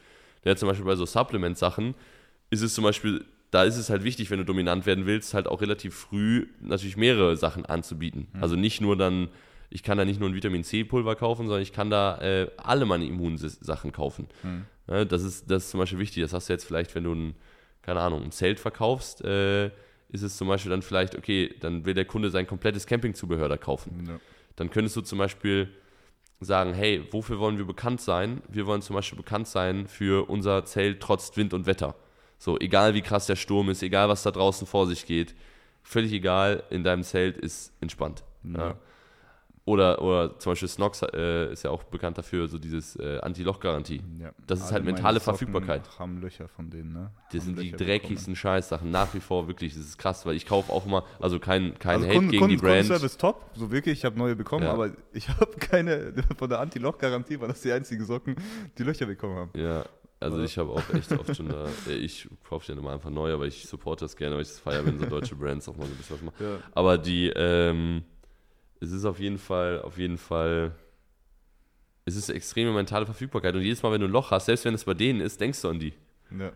[0.43, 1.95] Ja, zum Beispiel bei so Supplement-Sachen
[2.49, 5.47] ist es zum Beispiel, da ist es halt wichtig, wenn du dominant werden willst, halt
[5.47, 8.27] auch relativ früh natürlich mehrere Sachen anzubieten.
[8.41, 9.29] Also nicht nur dann,
[9.69, 12.85] ich kann da nicht nur ein Vitamin C-Pulver kaufen, sondern ich kann da äh, alle
[12.85, 14.27] meine Immunsachen kaufen.
[14.87, 16.23] Ja, das, ist, das ist zum Beispiel wichtig.
[16.23, 17.35] Das hast du jetzt vielleicht, wenn du ein,
[17.83, 19.67] keine Ahnung, ein Zelt verkaufst, äh,
[20.09, 23.57] ist es zum Beispiel dann vielleicht, okay, dann will der Kunde sein komplettes Campingzubehör da
[23.57, 24.19] kaufen ja.
[24.55, 25.69] dann könntest du zum Beispiel
[26.39, 28.41] sagen, hey, wofür wollen wir bekannt sein?
[28.49, 31.95] Wir wollen zum Beispiel bekannt sein für unser Zelt trotz Wind und Wetter.
[32.43, 35.33] So, egal wie krass der Sturm ist, egal was da draußen vor sich geht,
[35.81, 38.25] völlig egal, in deinem Zelt ist entspannt.
[38.43, 38.75] Ja.
[39.63, 44.01] Oder, oder zum Beispiel Snox äh, ist ja auch bekannt dafür, so dieses äh, Anti-Loch-Garantie.
[44.19, 44.31] ja.
[44.45, 45.83] Das ist halt mentale Socken Verfügbarkeit.
[45.97, 47.11] Haben Löcher von denen, ne?
[47.31, 48.91] Das sind die dreckigsten Scheißsachen.
[48.91, 51.95] Nach wie vor wirklich, das ist krass, weil ich kaufe auch immer, also kein, kein
[51.95, 52.79] Also Hate Kunden, gegen Kunden, die Brand.
[52.81, 54.73] Kundenservice top, so wirklich, ich habe neue bekommen, Ja.
[54.73, 58.35] aber ich habe keine, von der Anti-Loch-Garantie war das die einzigen Socken,
[58.77, 59.51] die Löcher bekommen haben.
[59.55, 59.85] Ja,
[60.23, 60.45] also Oder?
[60.45, 63.45] ich habe auch echt oft schon da, äh, ich kaufe dann immer einfach neu, aber
[63.45, 65.91] ich supporte das gerne, weil ich es feiere, wenn so deutsche Brands auch mal so
[65.93, 66.35] ein bisschen was machen.
[66.39, 66.57] Ja.
[66.73, 68.03] Aber die, ähm,
[68.79, 70.73] es ist auf jeden Fall, auf jeden Fall,
[72.05, 74.73] es ist extreme mentale Verfügbarkeit und jedes Mal, wenn du ein Loch hast, selbst wenn
[74.73, 75.93] es bei denen ist, denkst du an die.
[76.37, 76.51] Ja.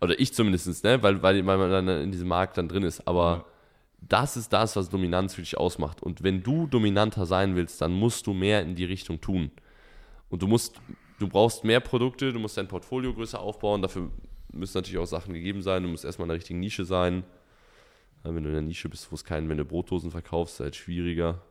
[0.00, 1.02] Oder ich zumindest, ne?
[1.02, 3.06] weil, weil, weil man dann in diesem Markt dann drin ist.
[3.06, 3.44] Aber Ja.
[4.00, 6.02] das ist das, was Dominanz für dich ausmacht.
[6.02, 9.50] Und wenn du dominanter sein willst, dann musst du mehr in die Richtung tun.
[10.28, 10.80] Und du musst,
[11.24, 13.82] du brauchst mehr Produkte, du musst dein Portfolio größer aufbauen.
[13.82, 14.10] Dafür
[14.52, 15.82] müssen natürlich auch Sachen gegeben sein.
[15.82, 17.24] Du musst erstmal in der richtigen Nische sein.
[18.22, 20.76] Wenn du in der Nische bist, wo es keinen, wenn du Brotdosen verkaufst, ist halt
[20.76, 21.42] schwieriger.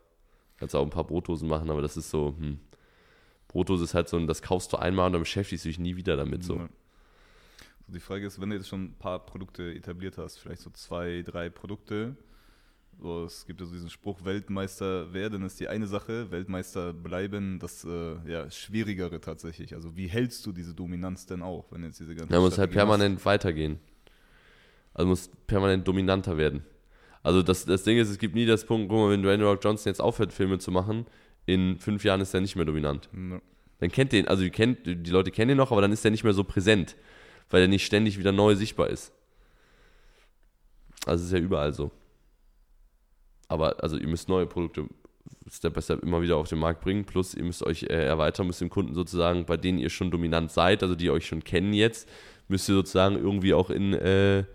[0.57, 2.59] Kannst auch ein paar Brotdosen machen, aber das ist so, hm.
[3.47, 6.15] Brotdose ist halt so, das kaufst du einmal und dann beschäftigst du dich nie wieder
[6.15, 6.43] damit.
[6.43, 6.55] So.
[6.55, 6.69] Ja.
[7.85, 10.71] So, die Frage ist, wenn du jetzt schon ein paar Produkte etabliert hast, vielleicht so
[10.71, 12.15] zwei, drei Produkte,
[13.01, 17.59] So, es gibt ja so diesen Spruch, Weltmeister werden ist die eine Sache, Weltmeister bleiben
[17.59, 19.73] das äh, ja, Schwierigere tatsächlich.
[19.75, 22.71] Also wie hältst du diese Dominanz denn auch, wenn jetzt diese ganze Ja, muss halt
[22.71, 23.79] permanent weitergehen.
[24.93, 26.63] Also muss permanent dominanter werden.
[27.23, 29.63] Also das, das Ding ist, es gibt nie das Punkt, guck mal, wenn Dwayne Rock
[29.63, 31.05] Johnson jetzt aufhört, Filme zu machen,
[31.45, 33.09] in fünf Jahren ist er nicht mehr dominant.
[33.13, 33.41] Ja.
[33.79, 36.11] Dann kennt den, also die, kennt, die Leute kennen ihn noch, aber dann ist er
[36.11, 36.95] nicht mehr so präsent,
[37.49, 39.11] weil er nicht ständig wieder neu sichtbar ist.
[41.05, 41.91] Also es ist ja überall so.
[43.47, 44.87] Aber also ihr müsst neue Produkte
[45.49, 48.47] Step by Step immer wieder auf den Markt bringen, plus ihr müsst euch äh, erweitern,
[48.47, 51.73] müsst dem Kunden sozusagen, bei denen ihr schon dominant seid, also die euch schon kennen
[51.73, 52.09] jetzt,
[52.47, 54.45] müsst ihr sozusagen irgendwie auch in, äh,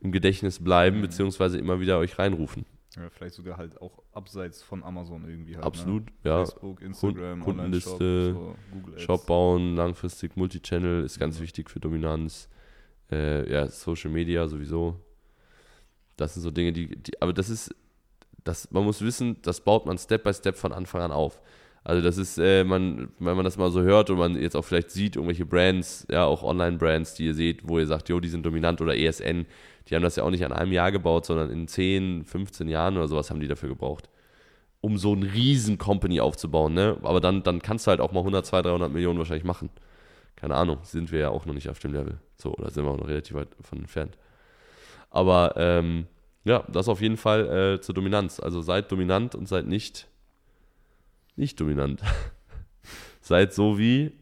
[0.00, 2.64] im Gedächtnis bleiben, beziehungsweise immer wieder euch reinrufen.
[2.96, 5.64] Ja, vielleicht sogar halt auch abseits von Amazon irgendwie halt.
[5.64, 6.12] Absolut, ne?
[6.24, 6.38] ja.
[6.44, 9.02] Facebook, Instagram, Kundenliste, so, Google Ads.
[9.02, 12.48] Shop bauen, langfristig Multichannel ist ganz wichtig für Dominanz.
[13.10, 15.00] Äh, ja, Social Media sowieso.
[16.16, 17.74] Das sind so Dinge, die, die aber das ist,
[18.44, 21.40] das, man muss wissen, das baut man Step by Step von Anfang an auf.
[21.84, 24.62] Also das ist, äh, man, wenn man das mal so hört und man jetzt auch
[24.62, 28.28] vielleicht sieht, irgendwelche Brands, ja, auch Online-Brands, die ihr seht, wo ihr sagt, jo, die
[28.28, 29.46] sind dominant oder ESN,
[29.88, 32.96] die haben das ja auch nicht an einem Jahr gebaut, sondern in 10, 15 Jahren
[32.96, 34.08] oder sowas haben die dafür gebraucht.
[34.80, 36.98] Um so ein riesen Company aufzubauen, ne?
[37.02, 39.70] Aber dann, dann kannst du halt auch mal 100, 200, 300 Millionen wahrscheinlich machen.
[40.36, 42.18] Keine Ahnung, sind wir ja auch noch nicht auf dem Level.
[42.36, 44.16] So, oder sind wir auch noch relativ weit von entfernt.
[45.10, 46.06] Aber ähm,
[46.44, 48.40] ja, das auf jeden Fall äh, zur Dominanz.
[48.40, 50.08] Also seid dominant und seid nicht
[51.36, 52.02] nicht dominant.
[53.20, 54.12] seid so wie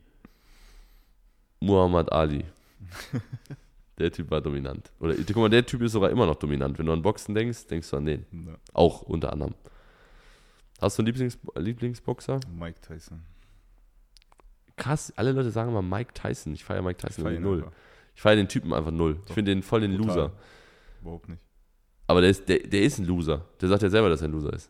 [1.61, 2.45] Muhammad Ali.
[3.99, 4.91] Der Typ war dominant.
[4.99, 6.79] Oder guck mal, der Typ ist sogar immer noch dominant.
[6.79, 8.25] Wenn du an Boxen denkst, denkst du an den.
[8.33, 8.55] Ja.
[8.73, 9.55] Auch unter anderem.
[10.81, 12.41] Hast du einen Lieblings Lieblingsboxer?
[12.51, 13.21] Mike Tyson.
[14.77, 16.55] Krass, alle Leute sagen immer Mike Tyson.
[16.55, 17.65] Ich feiere Mike Tyson Feier irgendwie ihn null.
[17.65, 17.77] einfach.
[18.15, 19.19] Ich feiere den Typen einfach null.
[19.21, 19.35] Ich Doch.
[19.35, 20.07] finde den voll den Total.
[20.09, 20.33] Loser.
[21.03, 21.43] Überhaupt nicht.
[22.11, 23.47] Aber der ist, der, der ist ein Loser.
[23.61, 24.69] Der sagt ja selber, dass er ein Loser ist.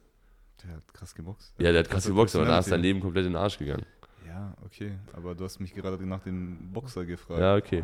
[0.62, 1.54] Der hat krass geboxt.
[1.58, 2.82] Ja, der hat krass krasse geboxt, aber danach ist sein.
[2.82, 3.86] Leben komplett in den Arsch gegangen.
[4.26, 4.98] Ja, okay.
[5.14, 7.40] Aber du hast mich gerade nach dem Boxer gefragt.
[7.40, 7.82] Ja, okay.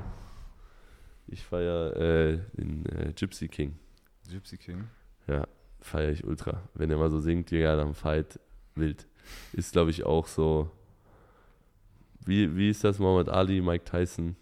[1.27, 3.79] Ich feiere äh, den äh, Gypsy King.
[4.29, 4.85] Gypsy King.
[5.27, 5.47] Ja,
[5.81, 6.61] feiere ich ultra.
[6.75, 8.39] Wenn er mal so singt, Digga, dann Fight
[8.75, 9.07] wild.
[9.55, 10.71] Ist, glaube ich, auch so.
[12.27, 12.99] Wie, wie ist das?
[12.99, 14.37] Muhammad Ali, Mike Tyson,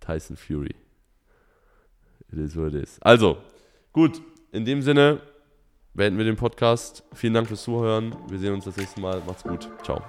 [0.00, 0.74] Tyson Fury.
[2.32, 3.00] It is what it is.
[3.02, 3.38] Also,
[3.96, 4.20] gut.
[4.52, 5.22] In dem Sinne
[5.94, 7.02] beenden wir den Podcast.
[7.14, 8.14] Vielen Dank fürs Zuhören.
[8.28, 9.22] Wir sehen uns das nächste Mal.
[9.26, 9.70] Macht's gut.
[9.82, 10.02] Ciao.